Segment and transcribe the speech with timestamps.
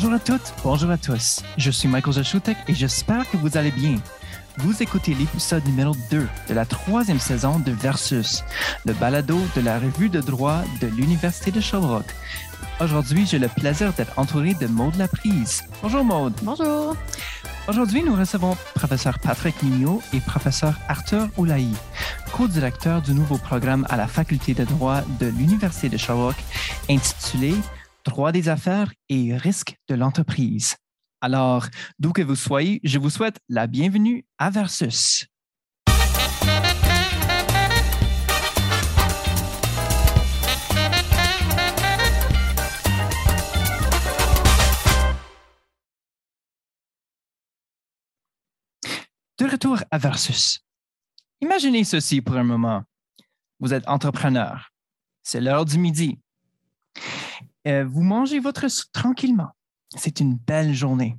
[0.00, 1.42] Bonjour à toutes, bonjour à tous.
[1.56, 3.96] Je suis Michael Jaschutek et j'espère que vous allez bien.
[4.58, 8.44] Vous écoutez l'épisode numéro 2 de la troisième saison de Versus,
[8.86, 12.14] le balado de la revue de droit de l'Université de Sherbrooke.
[12.80, 15.64] Aujourd'hui, j'ai le plaisir d'être entouré de Maude Laprise.
[15.82, 16.34] Bonjour Maude.
[16.44, 16.94] Bonjour.
[17.66, 21.70] Aujourd'hui, nous recevons professeur Patrick Mignot et professeur Arthur Oulaï,
[22.30, 26.44] co-directeur du nouveau programme à la Faculté de droit de l'Université de Sherbrooke
[26.88, 27.56] intitulé
[28.08, 30.76] Droit des affaires et risques de l'entreprise.
[31.20, 31.66] Alors,
[31.98, 35.26] d'où que vous soyez, je vous souhaite la bienvenue à Versus.
[49.36, 50.60] De retour à Versus.
[51.42, 52.84] Imaginez ceci pour un moment.
[53.60, 54.70] Vous êtes entrepreneur.
[55.22, 56.18] C'est l'heure du midi.
[57.68, 59.50] Euh, vous mangez votre soupe tranquillement.
[59.94, 61.18] C'est une belle journée.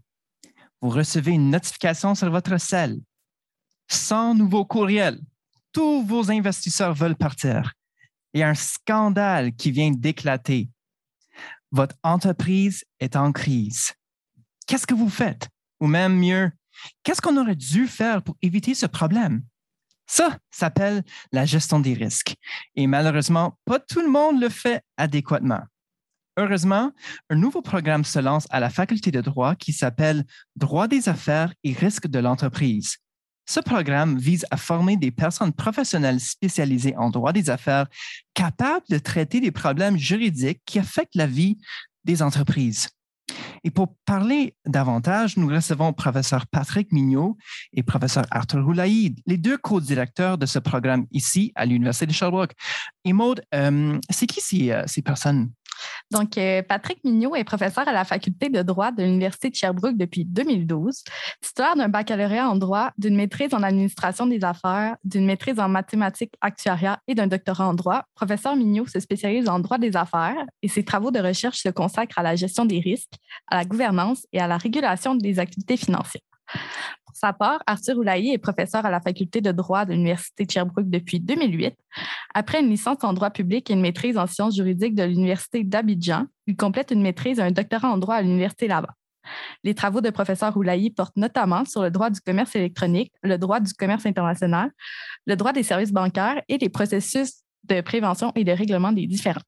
[0.81, 2.99] Vous recevez une notification sur votre cell.
[3.89, 5.19] 100 nouveaux courriels.
[5.71, 7.73] Tous vos investisseurs veulent partir.
[8.33, 10.69] Il y a un scandale qui vient d'éclater.
[11.71, 13.93] Votre entreprise est en crise.
[14.65, 15.47] Qu'est-ce que vous faites?
[15.79, 16.51] Ou même mieux,
[17.03, 19.43] qu'est-ce qu'on aurait dû faire pour éviter ce problème?
[20.07, 22.35] Ça s'appelle la gestion des risques.
[22.75, 25.61] Et malheureusement, pas tout le monde le fait adéquatement.
[26.39, 26.93] Heureusement,
[27.29, 30.23] un nouveau programme se lance à la faculté de droit qui s'appelle
[30.55, 32.95] Droit des affaires et risques de l'entreprise.
[33.45, 37.87] Ce programme vise à former des personnes professionnelles spécialisées en droit des affaires
[38.33, 41.57] capables de traiter des problèmes juridiques qui affectent la vie
[42.05, 42.87] des entreprises.
[43.65, 47.37] Et pour parler davantage, nous recevons professeur Patrick Mignot
[47.73, 52.53] et professeur Arthur Houlaïd, les deux co-directeurs de ce programme ici à l'Université de Sherbrooke.
[53.03, 53.11] Et
[53.53, 55.51] euh, c'est qui ces, euh, ces personnes?
[56.11, 59.97] Donc, euh, Patrick Mignot est professeur à la faculté de droit de l'Université de Sherbrooke
[59.97, 61.03] depuis 2012,
[61.41, 66.33] titulaire d'un baccalauréat en droit, d'une maîtrise en administration des affaires, d'une maîtrise en mathématiques
[66.41, 68.03] actuariat et d'un doctorat en droit.
[68.15, 72.19] Professeur Mignot se spécialise en droit des affaires et ses travaux de recherche se consacrent
[72.19, 73.15] à la gestion des risques,
[73.47, 76.21] à la gouvernance et à la régulation des activités financières.
[77.19, 80.89] Sa part, Arthur Oulaï est professeur à la faculté de droit de l'Université de Sherbrooke
[80.89, 81.75] depuis 2008.
[82.33, 86.27] Après une licence en droit public et une maîtrise en sciences juridiques de l'Université d'Abidjan,
[86.47, 88.91] il complète une maîtrise et un doctorat en droit à l'Université Laval.
[89.65, 93.59] Les travaux de professeur Oulaï portent notamment sur le droit du commerce électronique, le droit
[93.59, 94.71] du commerce international,
[95.25, 99.41] le droit des services bancaires et les processus de prévention et de règlement des différends.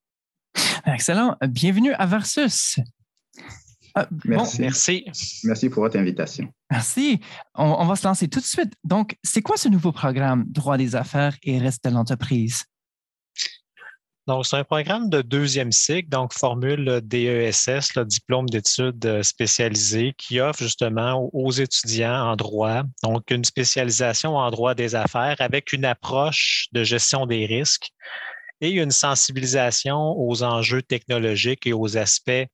[0.86, 1.38] Excellent.
[1.48, 2.82] Bienvenue à Versus.
[3.96, 4.62] Ah, merci.
[4.62, 5.06] merci.
[5.44, 6.52] Merci pour votre invitation.
[6.70, 7.20] Merci.
[7.56, 8.74] On, va se lancer tout de suite.
[8.84, 12.64] Donc, c'est quoi ce nouveau programme Droit des affaires et reste de l'entreprise?
[14.28, 20.40] Donc, c'est un programme de deuxième cycle, donc formule DESS, le diplôme d'études spécialisées, qui
[20.40, 25.86] offre justement aux étudiants en droit, donc une spécialisation en droit des affaires avec une
[25.86, 27.90] approche de gestion des risques
[28.62, 32.46] et une sensibilisation aux enjeux technologiques et aux aspects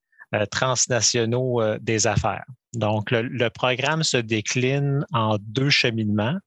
[0.52, 2.46] transnationaux euh, des affaires.
[2.74, 6.38] Donc, le, programme se décline en deux cheminements.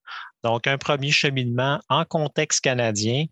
[0.44, 3.26] Donc, un premier cheminement en contexte canadien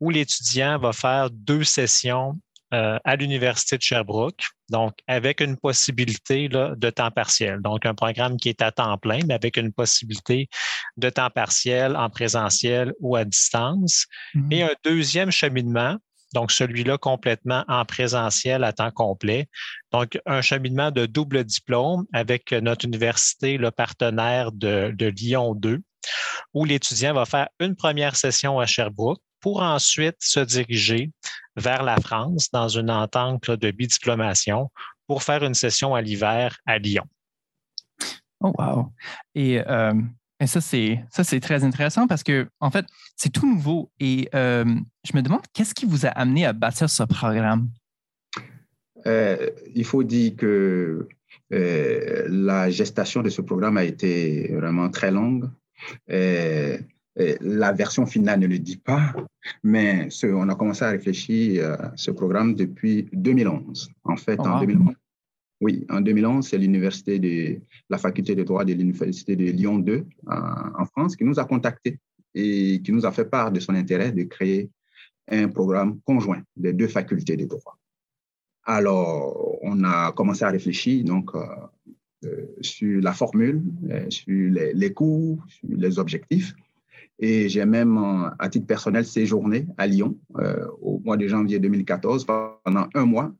[0.00, 2.38] où l'étudiant va faire deux sessions
[2.74, 7.60] euh, à l'Université de Sherbrooke, donc avec une possibilité de temps partiel.
[7.60, 10.48] Donc, un programme qui est à temps plein, mais avec une possibilité
[10.96, 14.06] de temps partiel en présentiel ou à distance.
[14.34, 14.54] Mm-hmm.
[14.54, 15.98] Et un deuxième cheminement
[16.34, 19.48] donc celui-là complètement en présentiel à temps complet.
[19.92, 25.80] Donc, un cheminement de double diplôme avec notre université, le partenaire de, Lyon 2,
[26.54, 31.10] où l'étudiant va faire une première session à Sherbrooke pour ensuite se diriger
[31.56, 34.70] vers la France dans une entente de bidiplomation
[35.06, 37.04] pour faire une session à l'hiver à Lyon.
[38.40, 38.92] Oh, wow.
[39.34, 39.94] Et euh,
[40.42, 42.84] et ça, c'est ça, c'est très intéressant parce que, en fait,
[43.16, 43.92] c'est tout nouveau.
[44.00, 44.64] Et euh,
[45.04, 47.68] je me demande qu'est-ce qui vous a amené à bâtir ce programme?
[49.06, 51.06] Euh, il faut dire que
[51.52, 55.48] euh, la gestation de ce programme a été vraiment très longue.
[56.08, 59.14] la version finale ne le dit pas,
[59.62, 63.92] mais on a commencé à réfléchir à ce programme depuis 2011.
[64.02, 64.94] En fait, en 2011,
[65.62, 70.04] oui, en 2011, c'est l'université de la faculté de droit de l'université de Lyon 2
[70.26, 72.00] en France qui nous a contactés
[72.34, 74.70] et qui nous a fait part de son intérêt de créer
[75.28, 77.78] un programme conjoint des deux facultés de droit.
[78.64, 81.44] Alors, on a commencé à réfléchir donc euh,
[82.24, 86.54] euh, sur la formule, euh, sur les, cours, sur les objectifs.
[87.20, 87.98] Et j'ai même,
[88.36, 90.18] à titre personnel, séjourné à Lyon
[90.80, 93.32] au mois de janvier 2014 pendant un mois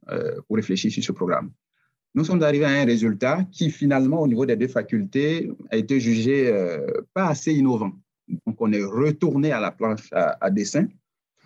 [0.47, 1.51] pour réfléchir sur ce programme.
[2.15, 5.99] Nous sommes arrivés à un résultat qui, finalement, au niveau des deux facultés, a été
[5.99, 7.93] jugé euh, pas assez innovant.
[8.47, 10.87] Donc, on est retourné à la planche à, dessin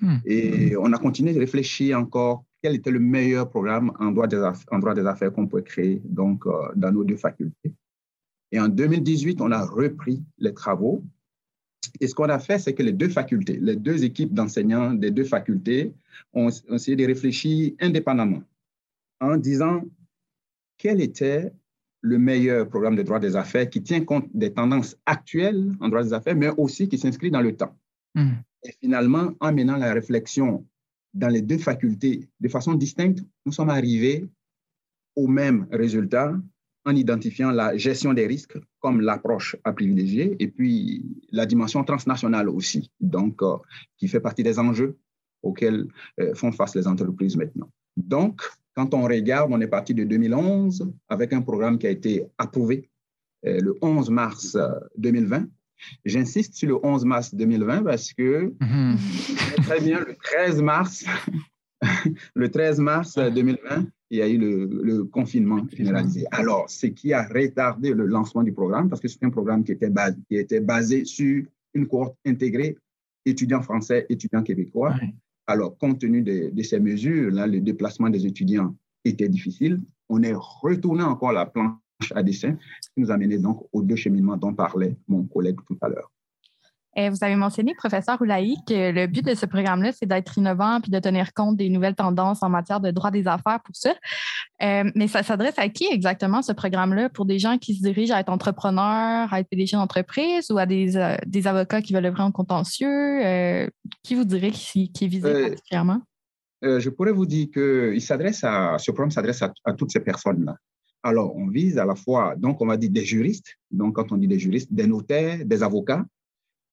[0.00, 0.16] hmm.
[0.24, 4.42] et on a continué de réfléchir encore quel était le meilleur programme en droit des,
[4.70, 7.72] en droit des affaires qu'on peut créer donc, euh, dans nos deux facultés.
[8.52, 11.04] Et en 2018, on a repris les travaux.
[12.00, 15.10] Et ce qu'on a fait, c'est que les deux facultés, les deux équipes d'enseignants des
[15.10, 15.94] deux facultés
[16.32, 18.42] ont essayé de réfléchir indépendamment
[19.20, 19.82] en disant
[20.78, 21.52] quel était
[22.02, 26.02] le meilleur programme de droit des affaires qui tient compte des tendances actuelles en droit
[26.02, 27.76] des affaires, mais aussi qui s'inscrit dans le temps?
[28.14, 28.34] Hmm.
[28.62, 30.66] Et finalement, en menant la réflexion
[31.14, 34.28] dans les deux facultés de façon distincte, nous sommes arrivés
[35.16, 36.36] au même résultat
[36.84, 42.48] en identifiant la gestion des risques comme l'approche à privilégier et puis la dimension transnationale
[42.48, 43.56] aussi, donc euh,
[43.96, 44.96] qui fait partie des enjeux
[45.42, 45.88] auxquels
[46.20, 47.68] euh, font face les entreprises maintenant.
[47.96, 48.42] Donc,
[48.76, 52.90] quand on regarde, on est parti de 2011 avec un programme qui a été approuvé
[53.46, 54.56] euh, le 11 mars
[54.98, 55.36] 2020.
[55.38, 55.46] Euh,
[56.04, 58.96] J'insiste sur le 11 mars 2020 parce que mhm.
[59.62, 61.04] très bien le 13 mars,
[62.34, 66.24] le 13 mars 2020, il y a eu le, confinement généralisé.
[66.30, 69.72] Alors, ce qui a retardé le lancement du programme, parce que c'est un programme qui
[69.72, 71.44] était, basé, qui était basé sur
[71.74, 72.76] une cohorte intégrée
[73.24, 74.94] étudiants français, étudiants québécois.
[75.46, 79.80] Alors, compte tenu de, ces mesures, là, le déplacement des étudiants était difficile.
[80.08, 81.76] On est retourné encore la planche
[82.14, 85.78] à dessin, qui nous a mené donc aux deux cheminements dont parlait mon collègue tout
[85.80, 86.10] à l'heure.
[86.98, 90.80] Et vous avez mentionné, professeur Oulaï, que le but de ce programme-là, c'est d'être innovant
[90.80, 93.94] puis de tenir compte des nouvelles tendances en matière de droit des affaires pour ça.
[94.62, 97.10] Euh, mais ça s'adresse à qui exactement ce programme-là?
[97.10, 100.64] Pour des gens qui se dirigent à être entrepreneurs, à être PDG d'entreprise ou à
[100.64, 103.26] des, euh, des, avocats qui veulent œuvrer en contentieux?
[103.26, 103.68] Euh,
[104.02, 106.00] qui vous dirait qui, qui est visé particulièrement?
[106.62, 110.56] je pourrais vous dire que s'adresse à, ce programme s'adresse à, à toutes ces personnes-là.
[111.04, 114.16] Alors, on vise à la fois, donc on va dire des juristes, donc quand on
[114.16, 116.04] dit des juristes, des notaires, des avocats,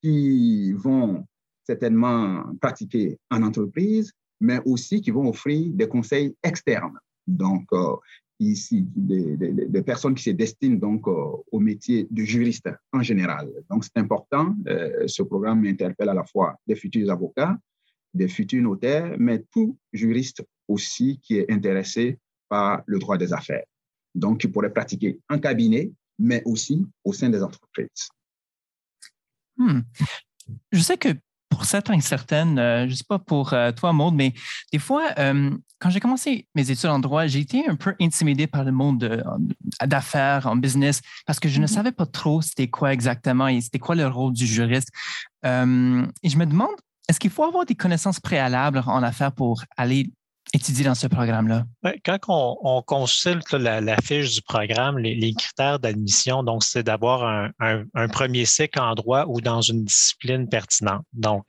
[0.04, 1.26] qui vont
[1.66, 4.12] certainement pratiquer en entreprise,
[4.42, 7.00] mais aussi qui vont offrir des conseils externes.
[7.26, 7.96] Donc, euh,
[8.38, 13.50] ici, des, personnes qui se destinent donc euh, au métier de juriste en général.
[13.70, 14.54] Donc, c'est important.
[14.68, 17.58] Euh, ce programme interpelle à la fois des futurs avocats,
[18.14, 22.20] des futurs notaires, mais tout juriste aussi qui est intéressé
[22.50, 23.64] par le droit des affaires.
[24.14, 28.10] Donc, qui pourrait pratiquer en cabinet, mais aussi au sein des entreprises.
[29.58, 29.82] Hmm.
[30.72, 31.10] Je sais que
[31.50, 34.34] pour certains certaines, euh, je ne sais pas pour euh, toi, Maud, mais
[34.72, 38.48] des fois, euh, quand j'ai commencé mes études en droit, j'ai été un peu intimidé
[38.48, 39.24] par le monde
[39.86, 41.70] d'affaires, en business, parce que je ne mm-hmm.
[41.70, 44.90] savais pas trop c'était quoi exactement et c'était quoi le rôle du juriste.
[45.44, 46.76] et je me demande,
[47.08, 50.10] est-ce qu'il faut avoir des connaissances préalables en affaires pour aller
[50.54, 51.66] étudier dans ce programme-là?
[52.06, 58.46] Quand on, consulte la, fiche du programme, les, critères d'admission, donc c'est d'avoir un, premier
[58.46, 61.06] cycle en droit ou dans une discipline pertinente.
[61.14, 61.46] Donc,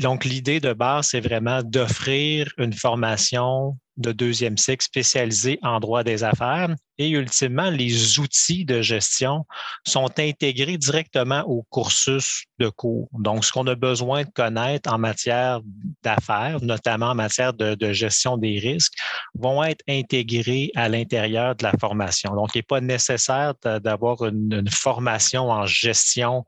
[0.00, 6.02] donc l'idée de base, c'est vraiment d'offrir une formation de deuxième cycle spécialisé en droit
[6.02, 6.74] des affaires.
[7.00, 9.44] Et ultimement, les outils de gestion
[9.86, 13.08] sont intégrés directement au cursus de cours.
[13.12, 15.60] Donc, ce qu'on a besoin de connaître en matière
[16.02, 18.94] d'affaires, notamment en matière de, gestion des risques,
[19.34, 22.34] vont être intégrés à l'intérieur de la formation.
[22.34, 26.44] Donc, il n'est pas nécessaire d'avoir une formation en gestion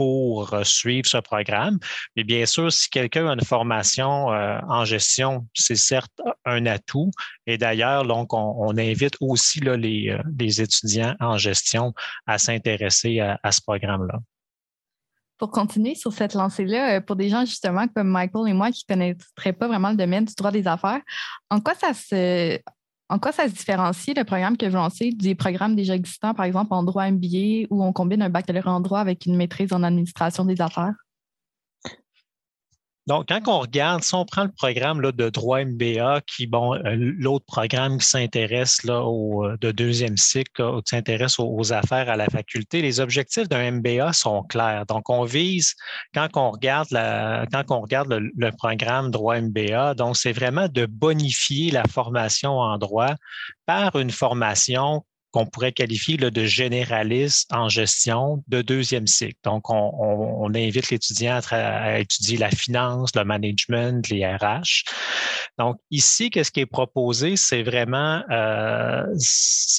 [0.00, 1.78] pour euh, suivre ce programme.
[2.16, 7.10] Mais bien sûr, si quelqu'un a une formation euh, en gestion, c'est certes un atout.
[7.46, 11.92] Et d'ailleurs, on, invite aussi euh, les, étudiants en gestion
[12.26, 14.20] à s'intéresser à, à ce programme-là
[15.36, 18.94] pour continuer sur cette lancée-là, pour des gens justement comme Michael et moi qui ne
[18.94, 21.00] connaîtraient pas vraiment le domaine du droit des affaires,
[21.50, 22.58] en quoi ça se,
[23.10, 26.46] en quoi ça se différencie, le programme que vous lancez, des programmes déjà existants, par
[26.46, 29.82] exemple en droit MBA, où on combine un baccalauréat en droit avec une maîtrise en
[29.82, 30.94] administration des affaires?
[33.06, 36.74] Donc, quand on regarde, si on prend le programme là, de droit MBA, qui, bon,
[36.74, 42.16] euh, l'autre programme qui s'intéresse au, euh, de deuxième cycle, qui s'intéresse aux, affaires à
[42.16, 44.86] la faculté, les objectifs d'un MBA sont clairs.
[44.86, 45.74] Donc, on vise,
[46.14, 52.76] quand on regarde, le programme droit MBA, donc c'est vraiment de bonifier la formation en
[52.78, 53.14] droit
[53.66, 59.38] par une formation qu'on pourrait qualifier de généraliste en gestion de deuxième cycle.
[59.44, 64.84] Donc, on, invite l'étudiant à, étudier la finance, le management, les RH.
[65.58, 67.36] Donc, ici, qu'est-ce qui est proposé?
[67.36, 69.04] C'est vraiment, euh,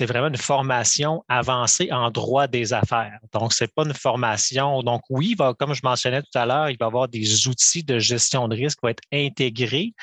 [0.02, 3.20] vraiment une formation avancée en droit des affaires.
[3.34, 4.82] Donc, c'est pas une formation.
[4.84, 7.84] Donc, oui, va, comme je mentionnais tout à l'heure, il va y avoir des outils
[7.84, 9.94] de gestion de risque qui vont être intégrés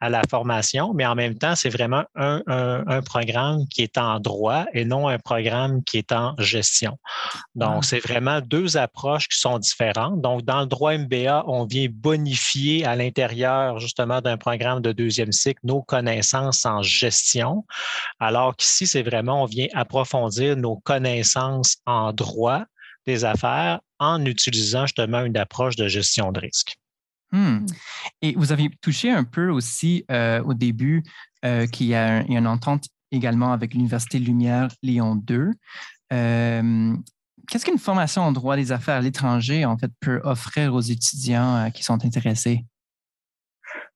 [0.00, 4.20] à la formation, mais en même temps, c'est vraiment un, un programme qui est en
[4.20, 6.98] droit et non un programme qui est en gestion.
[7.54, 7.82] Donc, ah.
[7.82, 10.20] c'est vraiment deux approches qui sont différentes.
[10.20, 15.32] Donc, dans le droit MBA, on vient bonifier à l'intérieur justement d'un programme de deuxième
[15.32, 17.64] cycle nos connaissances en gestion,
[18.18, 22.64] alors qu'ici, c'est vraiment, on vient approfondir nos connaissances en droit
[23.06, 26.76] des affaires en utilisant justement une approche de gestion de risque.
[27.32, 27.64] Hmm.
[28.22, 31.04] Et vous avez touché un peu aussi euh, au début
[31.44, 35.50] euh, qu'il y, a une entente également avec l'Université Lumière Lyon 2.
[36.12, 36.96] Euh,
[37.48, 41.56] qu'est-ce qu'une formation en droit des affaires à l'étranger, en fait, peut offrir aux étudiants
[41.56, 42.64] euh, qui sont intéressés?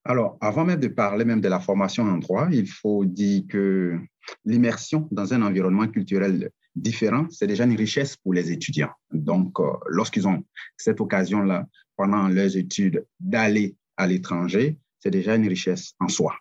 [0.05, 3.99] Alors, avant même de parler même de la formation en droit, il faut dire que
[4.45, 8.91] l'immersion dans un environnement culturel différent, c'est déjà une richesse pour les étudiants.
[9.13, 10.45] Donc, euh, lorsqu'ils ont
[10.77, 11.67] cette occasion-là,
[11.97, 16.35] pendant leurs études, d'aller à l'étranger, c'est déjà une richesse en soi.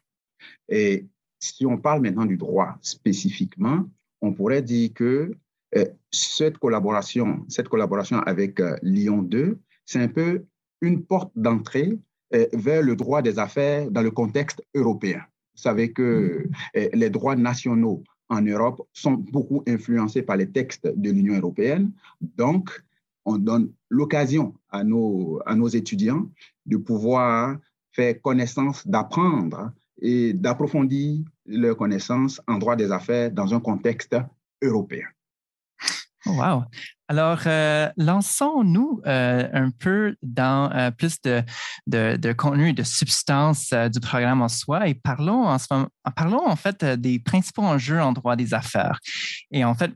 [0.69, 1.07] Et
[1.43, 3.83] si on parle maintenant du droit spécifiquement,
[4.21, 5.33] on pourrait dire que
[5.75, 10.45] euh, cette collaboration, cette collaboration avec euh, Lyon 2, c'est un peu
[10.81, 11.99] une porte d'entrée
[12.33, 15.21] euh, vers le droit des affaires dans le contexte européen.
[15.55, 21.11] Vous savez que les droits nationaux en Europe sont beaucoup influencés par les textes de
[21.11, 21.91] l'Union européenne.
[22.21, 22.83] Donc,
[23.25, 26.27] on donne l'occasion à nos, à nos étudiants
[26.65, 27.57] de pouvoir
[27.91, 29.71] faire connaissance, d'apprendre
[30.01, 34.15] et d'approfondir leurs connaissances en droit des affaires dans un contexte
[34.61, 35.07] européen.
[36.25, 36.63] Wow.
[37.09, 43.99] Alors, euh, lançons-nous euh, un peu dans euh, plus de, contenu et de substance du
[43.99, 48.13] programme en soi et parlons en, ce moment, parlons en fait des principaux enjeux en
[48.13, 48.99] droit des affaires.
[49.51, 49.91] Et en fait,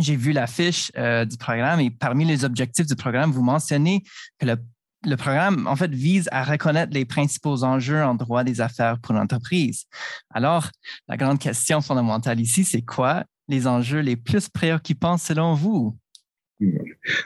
[0.00, 4.02] j'ai vu la fiche du programme et parmi les objectifs du programme, vous mentionnez
[4.38, 4.56] que le
[5.04, 9.14] le programme, en fait, vise à reconnaître les principaux enjeux en droit des affaires pour
[9.14, 9.84] l'entreprise.
[10.30, 10.70] Alors,
[11.08, 15.96] la grande question fondamentale ici, c'est quoi les enjeux les plus préoccupants selon vous?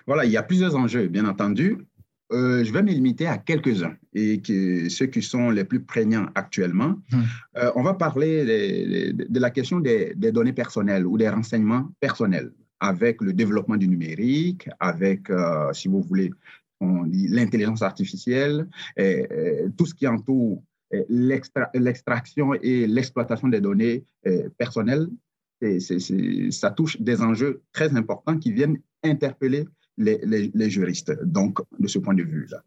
[0.06, 1.78] Voilà, il y a plusieurs enjeux, bien entendu.
[2.30, 4.42] Euh, je vais me limiter à quelques-uns et
[4.90, 6.96] ceux qui sont les plus prégnants actuellement.
[7.10, 7.22] Hmm.
[7.56, 8.44] Euh, on va parler
[9.14, 14.68] de, la question des, données personnelles ou des renseignements personnels avec le développement du numérique,
[14.78, 16.30] avec, euh, si vous voulez,
[16.80, 19.26] l'intelligence artificielle, et,
[19.76, 20.62] tout ce qui entoure
[21.08, 24.04] l'extraction et l'exploitation des données
[24.56, 25.08] personnelles,
[26.50, 29.66] ça touche des enjeux très importants qui viennent interpeller
[29.96, 32.62] les, juristes, donc de ce point de vue-là.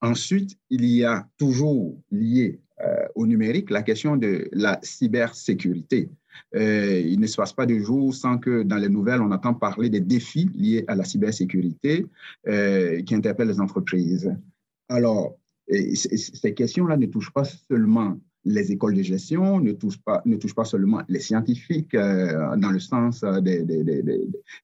[0.00, 6.10] Ensuite, il y a toujours lié euh, au numérique la question de la cybersécurité.
[6.54, 9.54] Euh, il ne se passe pas de jour sans que dans les nouvelles, on entend
[9.54, 12.06] parler des défis liés à la cybersécurité
[12.48, 14.34] euh, qui interpellent les entreprises.
[14.88, 15.36] Alors,
[15.68, 20.54] ces questions-là ne touchent pas seulement les écoles de gestion, ne touchent pas, ne touchent
[20.54, 23.64] pas seulement les scientifiques euh, dans le sens des,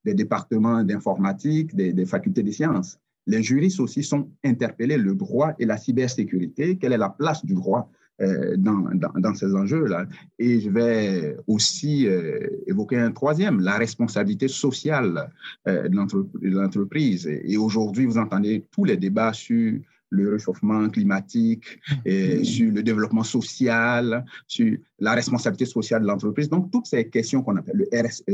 [0.04, 2.98] départements d'informatique, des, facultés des sciences.
[3.26, 7.54] Les juristes aussi sont interpellés, le droit et la cybersécurité, quelle est la place du
[7.54, 10.06] droit euh, dans, dans, ces enjeux-là.
[10.40, 15.30] Et je vais aussi euh, évoquer un troisième, la responsabilité sociale
[15.68, 17.28] euh, de l'entreprise.
[17.28, 19.78] Et aujourd'hui, vous entendez tous les débats sur
[20.10, 26.48] le réchauffement climatique, et sur le développement social, sur la responsabilité sociale de l'entreprise.
[26.48, 28.24] Donc, toutes ces questions qu'on appelle le RSE,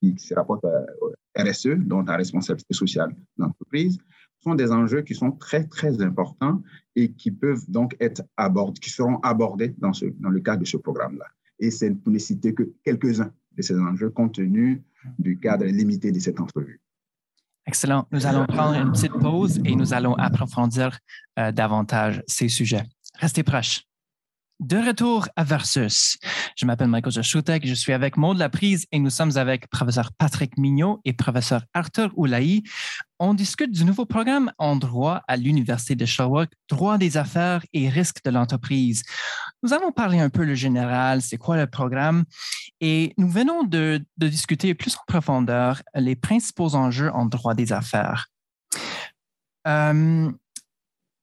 [0.00, 0.64] qui, qui se rapportent
[1.02, 3.98] au RSE, donc la responsabilité sociale de l'entreprise,
[4.42, 6.62] sont des enjeux qui sont très, très importants
[6.96, 10.66] et qui peuvent donc être abordés, qui seront abordés dans, ce, dans le cadre de
[10.66, 11.26] ce programme-là.
[11.58, 14.82] Et c'est pour ne citer que quelques-uns de ces enjeux compte tenu
[15.18, 16.80] du cadre limité de cette entrevue.
[17.66, 18.06] Excellent.
[18.12, 20.98] Nous allons prendre une petite pause et nous allons approfondir
[21.38, 22.84] euh, davantage ces sujets.
[23.18, 23.87] Restez proches.
[24.60, 26.18] De retour à Versus.
[26.56, 30.58] Je m'appelle Michael Jashutek, je suis avec Maud Laprise et nous sommes avec professeur Patrick
[30.58, 32.64] Mignot et professeur Arthur Oulaï.
[33.20, 37.88] On discute du nouveau programme en droit à l'Université de Sherbrooke, droit des affaires et
[37.88, 39.04] risques de l'entreprise.
[39.62, 42.24] Nous allons parler un peu le général, c'est quoi le programme,
[42.80, 48.26] et nous venons de, discuter plus en profondeur les principaux enjeux en droit des affaires.
[49.68, 50.32] Euh,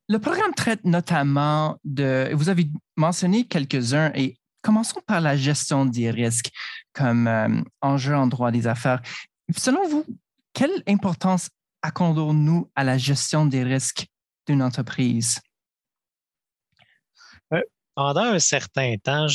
[0.08, 6.10] le programme traite notamment de, vous avez mentionné quelques-uns et commençons par la gestion des
[6.10, 6.50] risques
[6.92, 9.02] comme euh, enjeu en droit des affaires.
[9.56, 10.04] Selon vous,
[10.52, 11.50] quelle importance
[11.82, 14.06] accordons-nous à la gestion des risques
[14.46, 15.40] d'une entreprise?
[17.96, 19.26] Pendant un certain temps,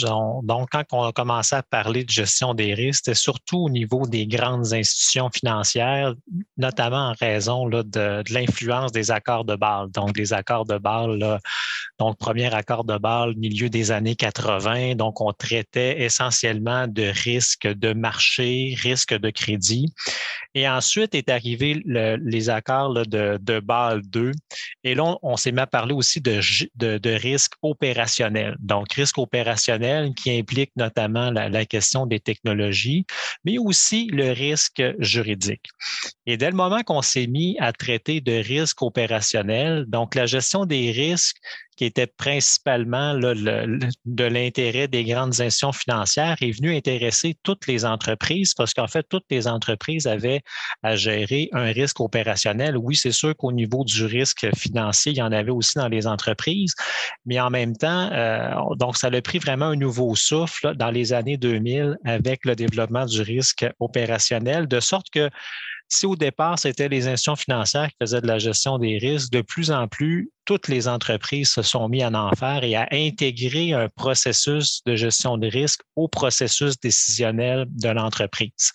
[0.43, 4.05] donc quand on a commencé à parler de gestion des risques, c'était surtout au niveau
[4.05, 6.13] des grandes institutions financières,
[6.57, 9.89] notamment en raison de, l'influence des accords de Bâle.
[9.89, 11.39] Donc, des accords de Bâle,
[11.97, 14.93] donc premier accord de Bâle, milieu des années 80.
[14.93, 19.91] Donc, on traitait essentiellement de risques de marché, risques de crédit.
[20.53, 24.33] Et ensuite est arrivé les accords de, de Bâle 2.
[24.83, 28.50] Et là, on, s'est mis à parler aussi de risques opérationnels.
[28.59, 33.05] Donc, risque opérationnel qui implique notamment la, question des technologies,
[33.45, 35.69] mais aussi le risque juridique.
[36.25, 40.65] Et dès le moment qu'on s'est mis à traiter de risque opérationnel, donc la gestion
[40.65, 41.37] des risques
[41.81, 48.53] qui était principalement de l'intérêt des grandes institutions financières, est venu intéresser toutes les entreprises
[48.53, 50.41] parce qu'en fait, toutes les entreprises avaient
[50.83, 52.77] à gérer un risque opérationnel.
[52.77, 56.05] Oui, c'est sûr qu'au niveau du risque financier, il y en avait aussi dans les
[56.05, 56.75] entreprises,
[57.25, 61.13] mais en même temps, euh, donc ça a pris vraiment un nouveau souffle dans les
[61.13, 65.31] années 2000 avec le développement du risque opérationnel, de sorte que
[65.93, 69.41] si au départ, c'était les institutions financières qui faisaient de la gestion des risques, de
[69.41, 73.73] plus en plus, toutes les entreprises se sont mis à en faire et à intégrer
[73.73, 78.71] un processus de gestion de risque au processus décisionnel de l'entreprise.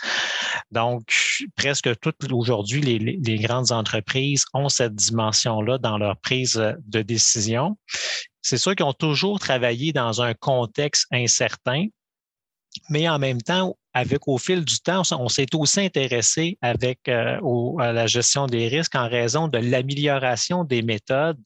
[0.71, 1.09] Donc,
[1.57, 7.79] presque toutes aujourd'hui, les, les grandes entreprises ont cette dimension-là dans leur prise de décision.
[8.43, 11.87] C'est sûr qu'ils ont toujours travaillé dans un contexte incertain,
[12.91, 17.41] mais en même temps, avec au fil du temps, on s'est aussi intéressé avec euh,
[17.79, 21.41] à la gestion des risques en raison de l'amélioration des méthodes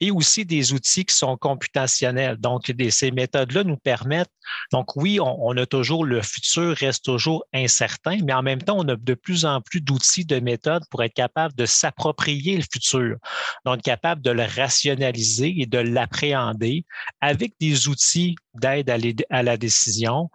[0.00, 2.36] et aussi des outils qui sont computationnels.
[2.36, 4.32] Donc, ces méthodes-là nous permettent,
[4.72, 8.88] donc oui, on, a toujours le futur reste toujours incertain, mais en même temps, on
[8.88, 13.18] a de plus en plus d'outils, de méthodes pour être capable de s'approprier le futur.
[13.64, 16.84] Donc, capable de le rationaliser et de l'appréhender
[17.20, 18.90] avec des outils d'aide
[19.30, 20.28] à la décision,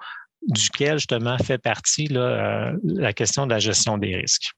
[0.48, 4.51] duquel justement fait partie euh, la question de la gestion des risques.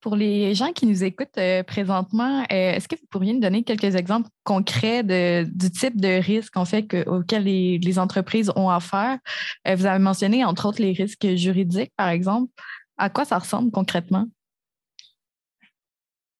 [0.00, 3.64] Pour les gens qui nous écoutent euh, présentement, euh, est-ce que vous pourriez nous donner
[3.64, 9.18] quelques exemples concrets du type de risque en fait auxquels les, entreprises ont affaire?
[9.66, 12.50] vous avez mentionné entre autres les risques juridiques, par exemple.
[12.96, 14.26] À quoi ça ressemble concrètement?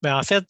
[0.02, 0.44] Ben, en fait,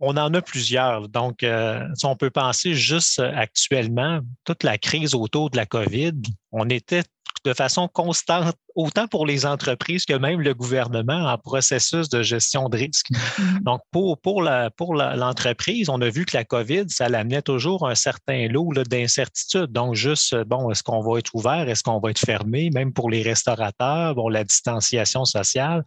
[0.00, 1.08] on en a plusieurs.
[1.08, 6.12] Donc, on peut penser juste actuellement, toute la crise autour de la COVID,
[6.52, 7.02] on était
[7.44, 12.68] de façon constante, autant pour les entreprises que même le gouvernement en processus de gestion
[12.68, 13.10] de risque.
[13.10, 13.62] Mm-hmm.
[13.62, 17.88] Donc, pour, pour, la, pour l'entreprise, on a vu que la COVID, ça l'amenait toujours
[17.88, 19.72] un certain lot d'incertitude.
[19.72, 21.68] Donc, juste, bon, est-ce qu'on va être ouvert?
[21.68, 22.70] Est-ce qu'on va être fermé?
[22.70, 25.84] Même pour les restaurateurs, bon, la distanciation sociale.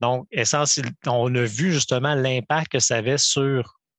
[0.00, 3.27] Donc, essentiellement, on a vu justement l'impact que ça avait sur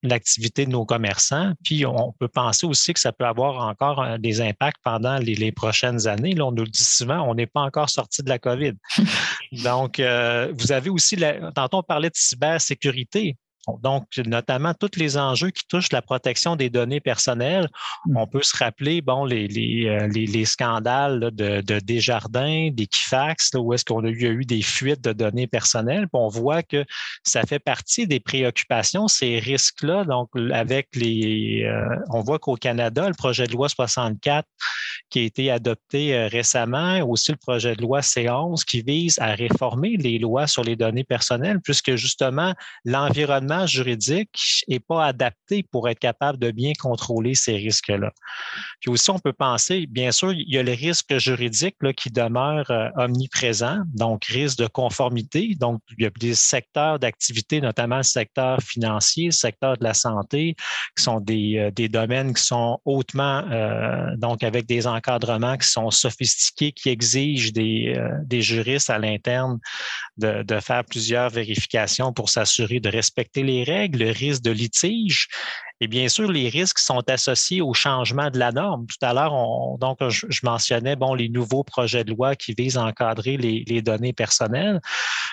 [0.03, 1.53] l'activité de nos commerçants.
[1.63, 5.51] Puis on peut penser aussi que ça peut avoir encore euh, des impacts pendant les,
[5.51, 6.33] prochaines années.
[6.33, 8.73] Là, on nous le dit souvent, on n'est pas encore sorti de la COVID.
[9.63, 13.37] Donc, euh, vous avez aussi, la, tantôt on parlait de cybersécurité.
[13.81, 17.69] Donc, notamment tous les enjeux qui touchent la protection des données personnelles.
[18.05, 18.17] Mm.
[18.17, 23.85] On peut se rappeler, bon, les, les, euh, scandales de, de, Desjardins, d'Equifax, où est-ce
[23.85, 26.07] qu'on a eu, eu des fuites de données personnelles.
[26.07, 26.85] Puis on voit que
[27.23, 30.05] ça fait partie des préoccupations, ces risques-là.
[30.05, 34.47] Donc, avec les, euh, on voit qu'au Canada, le projet de loi 64
[35.09, 39.33] qui a été adopté euh, récemment, aussi le projet de loi C11 qui vise à
[39.33, 42.53] réformer les lois sur les données personnelles, puisque justement,
[42.85, 48.11] l'environnement juridique n'est pas adapté pour être capable de bien contrôler ces risques-là.
[48.79, 52.09] Puis aussi, on peut penser, bien sûr, il y a le risque juridique là, qui
[52.09, 55.55] demeure euh, omniprésent, donc risque de conformité.
[55.59, 59.93] Donc, il y a des secteurs d'activité, notamment le secteur financier, le secteur de la
[59.93, 60.55] santé,
[60.95, 65.67] qui sont des, euh, des domaines qui sont hautement, euh, donc avec des encadrements qui
[65.67, 69.59] sont sophistiqués, qui exigent des, des juristes à l'interne
[70.17, 75.27] de, de faire plusieurs vérifications pour s'assurer de respecter les règles, le risque de litige
[75.81, 78.85] et bien sûr les risques sont associés au changement de la norme.
[78.87, 79.33] Tout à l'heure,
[79.77, 84.13] donc je, mentionnais bon les nouveaux projets de loi qui visent à encadrer les, données
[84.13, 84.81] personnelles.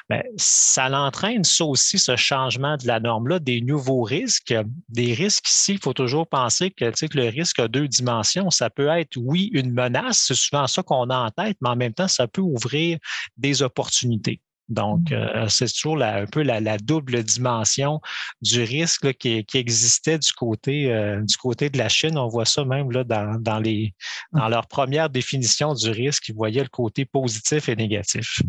[0.09, 4.55] Mais ça l'entraîne ça aussi ce changement de la norme là, des nouveaux risques,
[4.89, 5.73] des risques ici.
[5.75, 8.51] Il faut toujours penser que, le risque a deux dimensions.
[8.51, 11.77] Ça peut être oui une menace, c'est souvent ça qu'on a en tête, mais en
[11.77, 12.99] même temps ça peut ouvrir
[13.37, 14.41] des opportunités.
[14.69, 15.49] Donc, mmh.
[15.49, 18.01] c'est toujours un peu la, double dimension
[18.43, 20.87] du risque qui, existait du côté,
[21.23, 22.19] du côté de la Chine.
[22.19, 23.95] On voit ça même là, dans, dans, les,
[24.33, 24.39] mmh.
[24.39, 28.43] dans leur première définition du risque, ils voyaient le côté positif et négatif.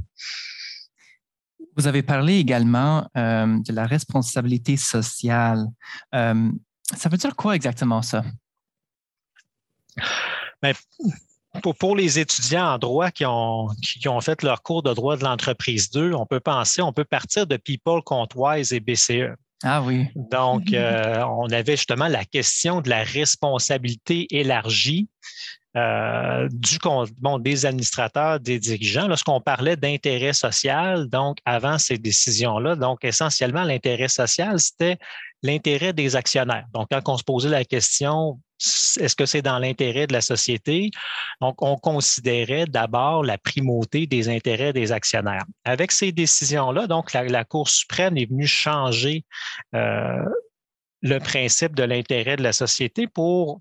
[1.75, 5.67] Vous avez parlé également de la responsabilité sociale.
[6.11, 8.23] ça veut dire quoi exactement ça?
[10.61, 10.73] Ben,
[11.61, 15.23] pour, les étudiants en droit qui ont, qui ont fait leur cours de droit de
[15.23, 19.35] l'entreprise 2, on peut penser, on peut partir de People, Comptwise et BCE.
[19.63, 20.07] Ah oui.
[20.15, 25.09] Donc, euh, on avait justement la question de la responsabilité élargie
[25.75, 26.79] euh, du
[27.19, 29.07] bon, des administrateurs, des dirigeants.
[29.07, 34.97] Lorsqu'on parlait d'intérêt social, donc avant ces décisions-là, donc essentiellement l'intérêt social, c'était
[35.43, 36.65] l'intérêt des actionnaires.
[36.73, 38.39] Donc, quand on se posait la question,
[38.99, 40.89] est-ce que c'est dans l'intérêt de la société?
[41.41, 45.45] Donc, on considérait d'abord la primauté des intérêts des actionnaires.
[45.63, 49.23] Avec ces décisions-là, donc, la, Cour suprême est venue changer
[49.75, 50.25] euh,
[51.01, 53.59] le principe de l'intérêt de la société pour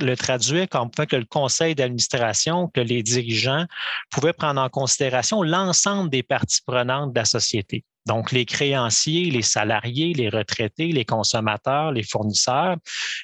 [0.00, 3.66] le traduire comme que le conseil d'administration, que les dirigeants
[4.10, 7.84] pouvaient prendre en considération l'ensemble des parties prenantes de la société.
[8.06, 12.76] Donc, les créanciers, les salariés, les retraités, les consommateurs, les fournisseurs,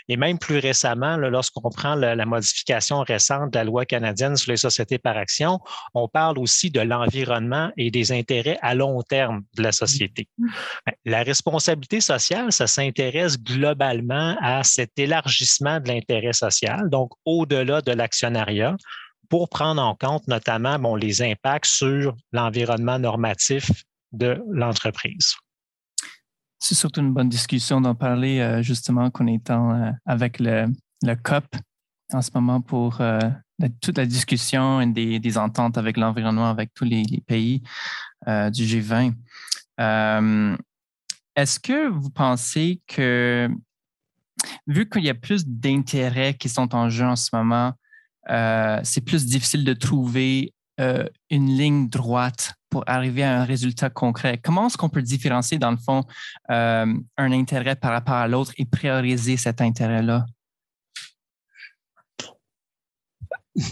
[0.09, 4.57] et même plus récemment, lorsqu'on prend la, modification récente de la loi canadienne sur les
[4.57, 5.61] sociétés par action,
[5.95, 10.29] on parle aussi de l'environnement et des intérêts à long terme de la société.
[10.38, 10.47] Mm.
[10.87, 17.83] Ben, la responsabilité sociale, ça s'intéresse globalement à cet élargissement de l'intérêt social, donc au-delà
[17.83, 18.77] de l'actionnariat,
[19.29, 23.71] pour prendre en compte notamment bon, les impacts sur l'environnement normatif
[24.12, 25.35] de l'entreprise.
[26.59, 30.66] C'est surtout une bonne discussion d'en parler euh, justement qu'on est euh, avec le,
[31.25, 31.57] COP
[32.12, 33.18] en ce moment pour euh,
[33.81, 37.62] toute la discussion et des, ententes avec l'environnement avec tous les, pays
[38.27, 39.14] du G20.
[41.37, 43.49] Est-ce que vous pensez que,
[44.66, 47.73] vu qu'il y a plus d'intérêts qui sont en jeu en ce moment,
[48.83, 54.38] c'est plus difficile de trouver une ligne droite pour arriver à un résultat concret?
[54.42, 56.04] Comment est-ce qu'on peut différencier, dans le fond,
[56.50, 60.24] euh, un intérêt par rapport à l'autre et prioriser cet intérêt-là?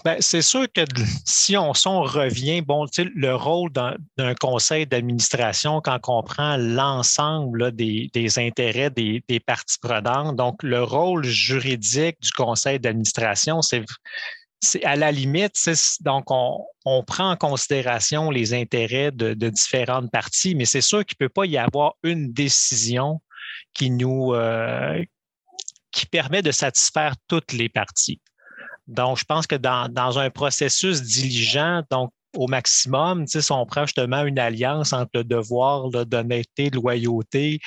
[0.04, 0.80] Ben, c'est sûr que
[1.24, 8.90] si on, revient, bon, le rôle d'un conseil d'administration quand on prend l'ensemble des, intérêts
[8.90, 13.84] des, parties prenantes, donc le rôle juridique du conseil d'administration, c'est
[14.60, 15.54] c'est à la limite,
[16.00, 21.26] donc on, prend en considération les intérêts de, différentes parties, mais c'est sûr qu'il ne
[21.26, 23.20] peut pas y avoir une décision
[23.72, 25.02] qui nous euh,
[25.92, 28.20] qui permet de satisfaire toutes les parties.
[28.86, 33.86] Donc, je pense que dans, dans un processus diligent, donc au maximum, si on prend
[33.86, 37.60] justement une alliance entre le devoir d'honnêteté, de loyauté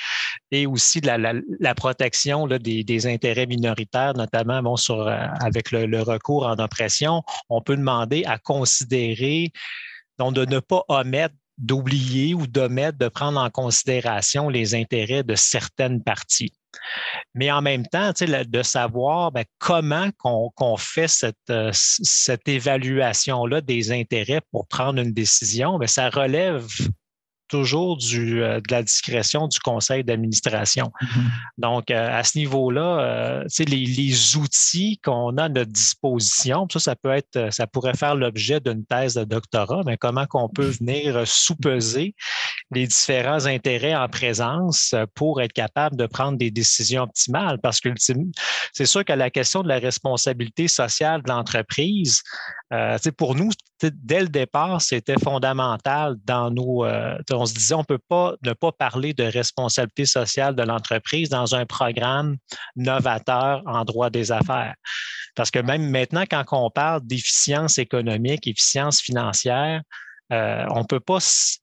[0.50, 7.22] et aussi la, protection des, intérêts minoritaires, notamment bon, euh, avec le, recours en oppression,
[7.48, 9.52] on peut demander à considérer,
[10.18, 15.34] donc de ne pas omettre d'oublier ou d'omettre de prendre en considération les intérêts de
[15.34, 16.52] certaines parties.
[17.34, 23.92] Mais en même temps, de savoir ben, comment qu'on fait cette, euh, cette évaluation-là des
[23.92, 26.66] intérêts pour prendre une décision, ben, ça relève
[27.52, 30.90] toujours du, euh, de la discrétion du conseil d'administration.
[31.02, 31.24] Mm-hmm.
[31.58, 36.80] Donc, euh, à ce niveau-là, euh, les, les outils qu'on a à notre disposition, ça,
[36.80, 40.70] ça peut être, ça pourrait faire l'objet d'une thèse de doctorat, mais comment qu'on peut
[40.80, 42.14] venir sous-peser
[42.74, 47.58] les différents intérêts en présence pour être capable de prendre des décisions optimales.
[47.62, 52.22] Parce que c'est sûr que la question de la responsabilité sociale de l'entreprise,
[52.72, 53.50] euh, pour nous,
[53.82, 56.84] dès le départ, c'était fondamental dans nos.
[56.84, 60.62] Euh, on se disait, on ne peut pas ne pas parler de responsabilité sociale de
[60.62, 62.36] l'entreprise dans un programme
[62.76, 64.74] novateur en droit des affaires.
[65.34, 69.82] Parce que même maintenant, quand on parle d'efficience économique, efficience financière,
[70.32, 71.18] euh, on ne peut pas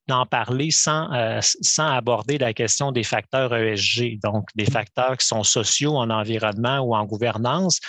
[0.10, 5.26] en parler sans, euh, sans aborder la question des facteurs ESG, donc des facteurs qui
[5.26, 7.80] sont sociaux en environnement ou en gouvernance.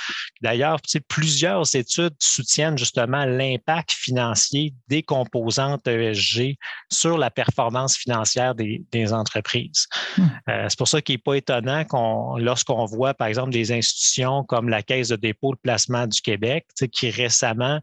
[0.41, 0.79] D'ailleurs,
[1.09, 6.57] plusieurs études soutiennent justement l'impact financier des composantes ESG
[6.91, 9.87] sur la performance financière des, entreprises.
[10.17, 10.27] Hmm.
[10.49, 14.45] Euh, c'est pour ça qu'il n'est pas étonnant qu'on, lorsqu'on voit, par exemple, des institutions
[14.45, 17.81] comme la Caisse de dépôt de placement du Québec, qui récemment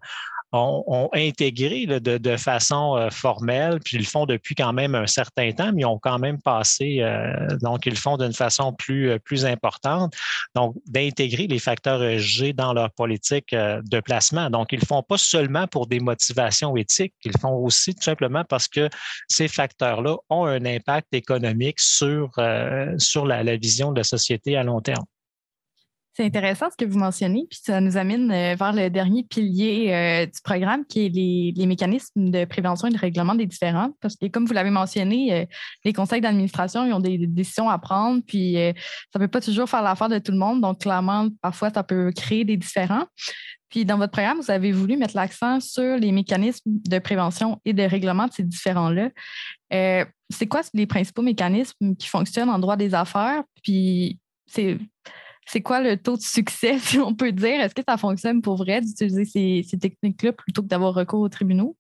[0.54, 5.52] ont, intégré de, façon euh, formelle, puis ils le font depuis quand même un certain
[5.52, 9.10] temps, mais ils ont quand même passé, euh, donc ils le font d'une façon plus,
[9.10, 10.14] euh, plus importante,
[10.56, 14.50] donc d'intégrer les facteurs ESG dans leur politique de placement.
[14.50, 18.04] Donc, ils le font pas seulement pour des motivations éthiques, ils le font aussi tout
[18.04, 18.90] simplement parce que
[19.28, 22.32] ces facteurs-là ont un impact économique sur,
[22.98, 25.06] sur la vision de la société à long terme.
[26.18, 29.94] C'est intéressant ce que vous mentionnez, puis ça nous amène euh, vers le dernier pilier
[29.94, 33.92] euh, du programme qui est les, mécanismes de prévention et de règlement des différends.
[34.02, 35.46] Parce que, comme vous l'avez mentionné, euh,
[35.86, 39.84] les conseils d'administration ont des décisions à prendre, puis ça ne peut pas toujours faire
[39.84, 40.60] l'affaire de tout le monde.
[40.60, 43.06] Donc, clairement, parfois, ça peut créer des différends.
[43.70, 47.74] Puis, dans votre programme, vous avez voulu mettre l'accent sur les mécanismes de prévention et
[47.74, 49.12] de règlement de ces différends-là.
[49.70, 53.44] c'est quoi les principaux mécanismes qui fonctionnent en droit des affaires?
[53.62, 54.80] Puis, c'est
[55.48, 57.62] c'est quoi le taux de succès, si on peut dire?
[57.62, 61.76] Est-ce que ça fonctionne pour vrai d'utiliser ces, techniques-là plutôt que d'avoir recours aux tribunaux?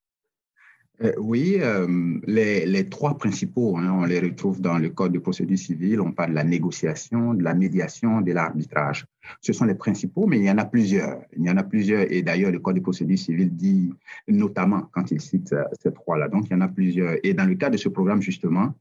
[1.03, 5.57] Euh, oui, euh, les, trois principaux, hein, on les retrouve dans le Code de procédure
[5.57, 6.01] civile.
[6.01, 9.05] On parle de la négociation, de la médiation, de l'arbitrage.
[9.41, 11.21] Ce sont les principaux, mais il y en a plusieurs.
[11.37, 13.91] Il y en a plusieurs, et d'ailleurs, le Code de procédure civile dit
[14.27, 16.29] notamment quand il cite euh, ces trois-là.
[16.29, 17.17] Donc, il y en a plusieurs.
[17.21, 18.73] Et dans le cas de ce programme, justement,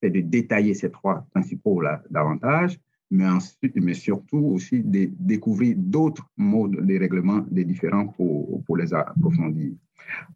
[0.00, 2.78] c'est de détailler ces trois principaux-là davantage
[3.10, 8.76] mais, ensuite, mais surtout aussi de découvrir d'autres modes de règlement des différents pour, pour
[8.76, 9.72] les approfondir.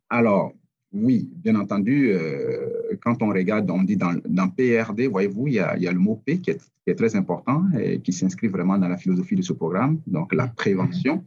[0.08, 0.52] Alors,
[0.92, 5.92] oui, bien entendu, euh, quand on regarde, on dit dans, PRD, voyez-vous, il y, a,
[5.92, 6.60] le mot P qui est,
[6.96, 11.22] très important et qui s'inscrit vraiment dans la philosophie de ce programme, donc la prévention.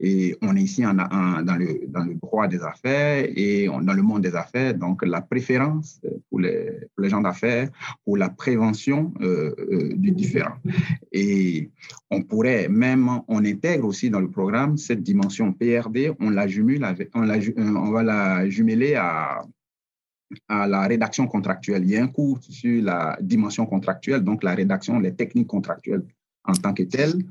[0.00, 4.74] Et on est ici dans, le, droit des affaires et dans le monde des affaires,
[4.74, 7.68] donc la préférence pour les, pour les gens d'affaires
[8.04, 10.56] pour la prévention euh, euh, du différent.
[11.12, 11.70] Et
[12.10, 16.94] on pourrait même, on intègre aussi dans le programme cette dimension PRD, on la la,
[17.56, 19.42] on va la jumeler à,
[20.48, 21.84] à la rédaction contractuelle.
[21.84, 26.04] Il y a un cours sur la dimension contractuelle, donc la rédaction, les techniques contractuelles
[26.46, 27.24] en tant que telles.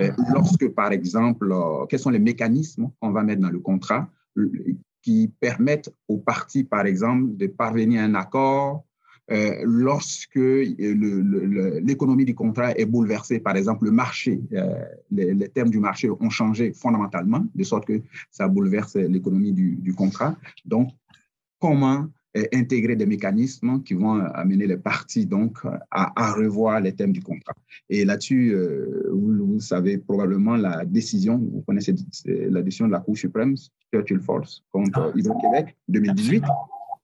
[0.00, 4.08] Euh, lorsque, par exemple, euh, quels sont les mécanismes qu'on va mettre dans le contrat
[4.38, 4.50] euh,
[5.02, 8.84] qui permettent aux parties, par exemple, de parvenir à un accord
[9.64, 14.42] lorsque l'économie du contrat est bouleversée, par exemple, le marché,
[15.10, 19.94] les, termes du marché ont changé fondamentalement, de sorte que ça bouleverse l'économie du, du,
[19.94, 20.36] contrat.
[20.66, 20.90] Donc,
[21.62, 25.58] comment euh, intégrer des mécanismes qui vont amener les parties donc
[25.92, 27.54] à, revoir les thèmes du contrat.
[27.88, 31.94] Et là-dessus, euh, vous, savez probablement la décision, vous connaissez
[32.24, 33.54] la décision de la Cour suprême,
[33.94, 35.12] Churchill Falls contre ah.
[35.14, 36.42] Hydro-Québec 2018,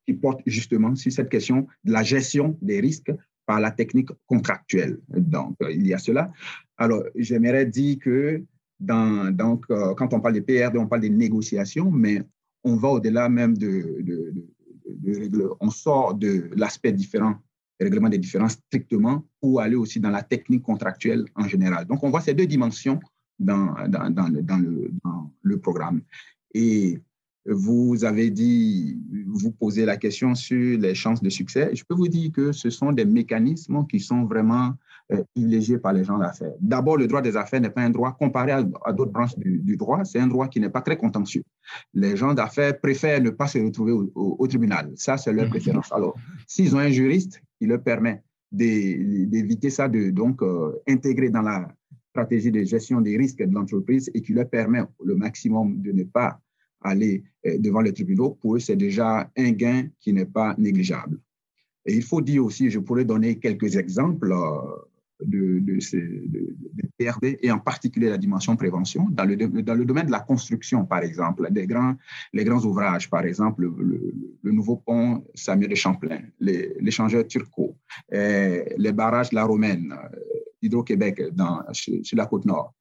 [0.07, 3.13] qui porte justement sur cette question de la gestion des risques
[3.47, 4.99] par la technique contractuelle.
[5.09, 6.33] Donc, il y a cela.
[6.79, 8.43] Alors, j'aimerais dire que
[8.81, 12.23] dans, donc, euh, quand on parle des PRD, on parle des négociations, mais
[12.69, 14.03] on va au-delà même de,
[15.61, 17.37] on sort de l'aspect différent,
[17.81, 21.87] le règlement des différences strictement, pour aller aussi dans la technique contractuelle en général.
[21.87, 23.01] Donc, on voit ces deux dimensions
[23.39, 23.75] dans
[25.43, 26.03] le, programme.
[26.55, 26.99] Et
[27.47, 31.71] vous avez dit, vous posez la question sur les chances de succès.
[31.75, 34.75] Je peux vous dire que ce sont des mécanismes qui sont vraiment
[35.11, 36.53] euh, privilégiés par les gens d'affaires.
[36.61, 40.05] D'abord, le droit des affaires n'est pas un droit comparé à, d'autres branches du, droit,
[40.05, 41.43] c'est un droit qui n'est pas très contentieux.
[41.95, 44.93] Les gens d'affaires préfèrent ne pas se retrouver au, tribunal.
[44.97, 45.91] Ça, c'est leur préférence.
[45.93, 46.15] Alors,
[46.47, 51.69] s'ils ont un juriste qui leur permet d'éviter ça, de donc euh, intégrer dans la
[52.11, 56.05] stratégie de gestion des risques de l'entreprise et qui leur permet le maximum de ne
[56.05, 56.39] pas
[56.83, 61.19] aller euh, devant les tribunaux, pour eux, c'est déjà un gain qui n'est pas négligeable.
[61.87, 64.35] Et il faut dire aussi, je pourrais donner quelques exemples
[65.21, 65.79] de, de,
[66.99, 69.07] PRD et en particulier la dimension prévention.
[69.11, 71.95] Dans le, dans le domaine de la construction, par exemple, des grands,
[72.33, 77.77] les grands ouvrages, par exemple, le, nouveau pont Samuel de Champlain, l'échangeur Turcot,
[78.11, 80.19] les barrages de la Romaine, euh,
[80.63, 81.23] Hydro-Québec
[81.73, 82.75] sur, la côte nord.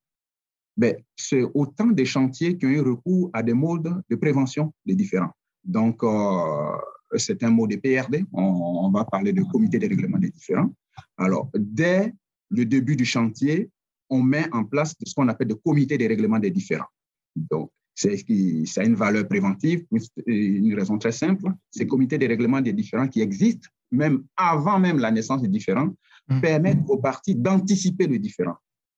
[1.16, 5.32] C'est autant de chantiers qui ont eu recours à des modes de prévention des différents.
[5.64, 6.78] Donc, euh,
[7.18, 8.26] c'est un mot de PRD.
[8.32, 10.72] On, on, va parler de comité de règlement des différents.
[11.18, 12.14] Alors, dès
[12.50, 13.70] le début du chantier,
[14.10, 16.88] on met en place ce qu'on appelle des comités de règlement des différends.
[17.36, 18.16] Donc, c'est
[18.66, 19.86] ça a une valeur préventive,
[20.28, 21.52] une raison très simple.
[21.72, 25.94] Ces comités de règlement des différends qui existent, même avant même la naissance des différends,
[26.30, 26.42] mmh.
[26.42, 28.56] permettent aux parties d'anticiper le différend,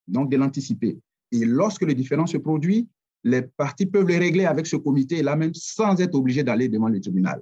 [0.08, 0.98] donc de l'anticiper.
[1.32, 2.90] Et lorsque le différend se produit,
[3.24, 6.90] les parties peuvent le régler avec ce comité, là même sans être obligés d'aller devant
[6.90, 7.42] le tribunal.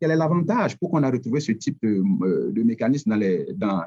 [0.00, 3.84] Quel est l'avantage pour qu'on a retrouvé ce type de, euh, mécanisme dans les, dans,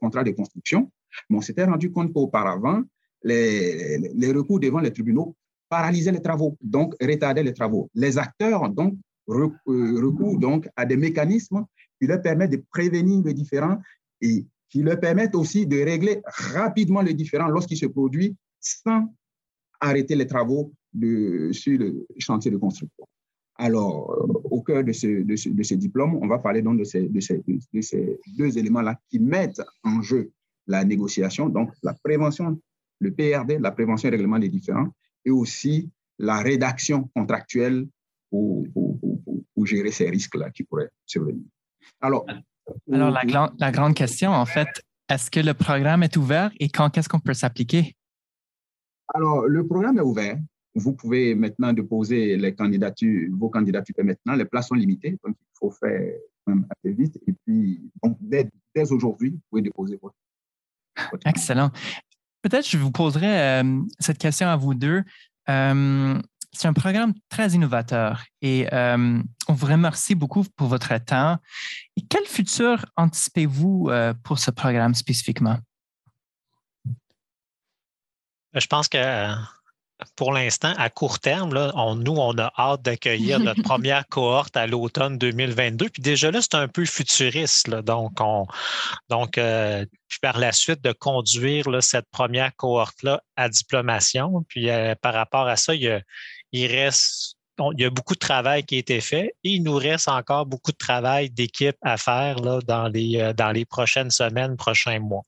[0.00, 0.90] contrats de construction?
[1.30, 2.82] Mais on s'était rendu compte qu'auparavant,
[3.22, 5.34] les, recours devant les tribunaux
[5.68, 7.90] paralyser les travaux, donc retarder les travaux.
[7.94, 8.94] Les acteurs donc
[9.28, 11.64] euh, recourent donc à des mécanismes
[12.00, 13.78] qui leur permettent de prévenir les différends
[14.20, 19.12] et qui leur permettent aussi de régler rapidement les différends lorsqu'ils se produisent sans
[19.80, 20.72] arrêter les travaux
[21.52, 23.06] sur le chantier de construction.
[23.58, 27.08] Alors, euh, au cœur de ce, de, ce, diplôme, on va parler donc de ces,
[27.08, 30.30] de ces, de ces deux éléments-là qui mettent en jeu
[30.66, 32.60] la négociation, donc la prévention,
[33.00, 34.88] le PRD, la prévention et règlement des différends,
[35.24, 37.86] et aussi la rédaction contractuelle
[38.30, 38.98] pour, pour,
[39.54, 41.42] pour, gérer ces risques-là qui pourraient survenir.
[42.00, 42.24] Alors,
[42.92, 44.68] Alors la, la grande question, en fait,
[45.08, 47.96] est-ce que le programme est ouvert et quand est-ce qu'on peut s'appliquer?
[49.14, 50.36] Alors, le programme est ouvert.
[50.78, 54.34] Vous pouvez maintenant déposer les candidatures, vos candidatures maintenant.
[54.34, 56.12] Les places sont limitées, donc il faut faire
[56.46, 57.18] assez vite.
[57.26, 60.14] Et puis, donc, dès, dès aujourd'hui, vous pouvez déposer votre.
[61.24, 61.70] Excellent.
[62.42, 65.02] Peut-être je vous poserai euh, cette question à vous deux.
[65.48, 66.20] Euh,
[66.52, 71.38] c'est un programme très innovateur et euh, on vous remercie beaucoup pour votre temps.
[71.96, 73.90] Et quel futur anticipez-vous
[74.22, 75.58] pour ce programme spécifiquement?
[78.54, 79.34] Je pense que
[80.14, 84.66] pour l'instant, à court terme, là, nous, on a hâte d'accueillir notre première cohorte à
[84.66, 85.88] l'automne 2022.
[85.88, 87.70] Puis déjà là, c'est un peu futuriste.
[87.70, 88.46] donc, on,
[89.08, 94.44] donc euh, puis par la suite, de conduire cette première cohorte-là à diplomation.
[94.48, 96.02] Puis euh, par rapport à ça, il,
[96.52, 99.76] il reste il y a beaucoup de travail qui a été fait et il nous
[99.76, 104.10] reste encore beaucoup de travail d'équipe à faire là, dans, les, euh, dans les prochaines
[104.10, 105.22] semaines, prochains mois.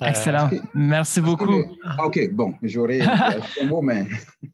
[0.00, 0.50] Excellent.
[0.74, 1.62] Merci beaucoup.
[2.04, 3.00] OK, bon, j'aurais
[3.60, 4.06] un mot, mais.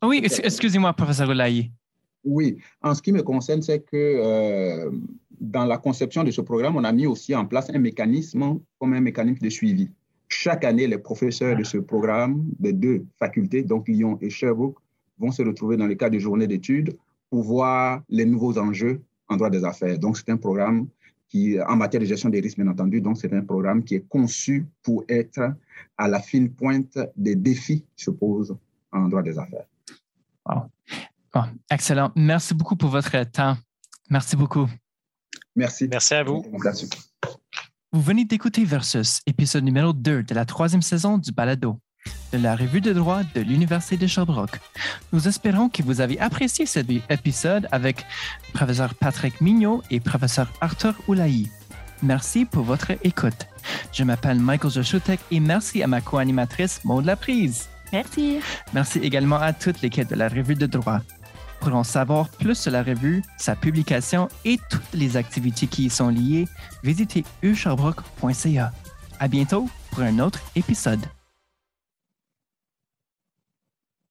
[0.03, 1.71] Oui, excusez-moi, professeur Oulaye.
[2.25, 4.91] Oui, en ce qui me concerne, c'est que euh,
[5.41, 8.95] dans la conception de ce programme, on a mis aussi en place un mécanisme comme
[8.95, 9.91] un mécanisme de suivi.
[10.29, 14.79] Chaque année, les professeurs de ce programme, des deux facultés, donc Lyon et Sherbrooke,
[15.19, 16.97] vont se retrouver dans le cadre de journées d'études
[17.31, 19.99] pour voir les nouveaux enjeux en droit des affaires.
[19.99, 20.89] Donc, c'est un programme
[21.29, 23.01] qui, en matière de gestion des risques, bien entendu.
[23.01, 25.55] Donc, c'est un programme qui est conçu pour être
[25.99, 28.57] à la fine pointe des défis qui se posent
[28.93, 29.67] en droit des affaires.
[31.71, 32.13] excellent.
[32.17, 33.57] Merci beaucoup pour votre temps.
[34.11, 34.69] Merci beaucoup.
[35.55, 35.89] Merci.
[35.91, 36.45] Merci à vous.
[37.93, 41.81] Vous venez d'écouter Versus, épisode numéro 2 de la troisième saison du Balado
[42.33, 44.61] de la revue de droit de l'Université de Sherbrooke.
[45.13, 48.05] Nous espérons que vous avez apprécié cet épisode avec
[48.53, 51.51] professeur Patrick Mignot et professeur Arthur Oulaï.
[52.03, 53.47] Merci pour votre écoute.
[53.93, 57.69] Je m'appelle Michael Joshutek et merci à ma co-animatrice Maud Laprise.
[57.93, 58.41] Merci.
[58.73, 61.01] Merci également à toute l'équipe de la revue de droit.
[61.61, 65.91] Pour en savoir plus sur la revue, sa publication et toutes les activités qui y
[65.91, 66.47] sont liées,
[66.83, 68.73] visitez usherbrooke.ca.
[69.19, 71.01] À bientôt pour un autre épisode.